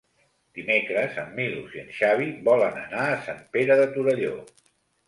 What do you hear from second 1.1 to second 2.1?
en Milos i en